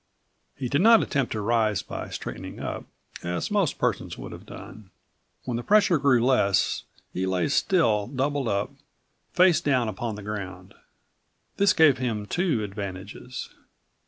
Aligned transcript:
He 0.55 0.67
did 0.67 0.81
not 0.81 1.03
attempt 1.03 1.31
to 1.33 1.41
rise 1.41 1.83
by 1.83 2.09
straightening 2.09 2.59
up, 2.59 2.85
as 3.21 3.51
most 3.51 3.77
persons 3.77 4.17
would 4.17 4.31
have 4.31 4.47
done. 4.47 4.89
When 5.43 5.57
the 5.57 5.63
pressure 5.63 5.99
grew 5.99 6.25
less, 6.25 6.85
he 7.13 7.27
lay 7.27 7.49
still 7.49 8.07
doubled 8.07 8.47
up, 8.47 8.71
face 9.33 9.61
down 9.61 9.87
upon 9.87 10.15
the 10.15 10.23
ground. 10.23 10.73
This 11.57 11.73
gave 11.73 11.99
him 11.99 12.25
two 12.25 12.63
advantages. 12.63 13.53